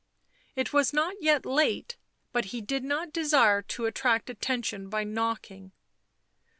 It 0.55 0.73
was 0.73 0.93
not 0.93 1.13
yet 1.21 1.45
late, 1.45 1.95
but 2.31 2.45
he 2.45 2.59
did 2.59 2.83
not 2.83 3.13
desire 3.13 3.61
to 3.61 3.85
attract 3.85 4.31
attention 4.31 4.89
by 4.89 5.03
knocking. 5.03 5.73